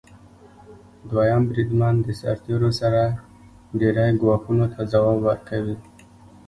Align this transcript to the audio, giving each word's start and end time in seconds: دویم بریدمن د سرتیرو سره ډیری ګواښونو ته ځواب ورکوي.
دویم 1.09 1.41
بریدمن 1.49 1.95
د 2.05 2.07
سرتیرو 2.21 2.69
سره 2.79 3.01
ډیری 3.79 4.07
ګواښونو 4.21 4.65
ته 4.73 4.81
ځواب 4.91 5.17
ورکوي. 5.23 5.75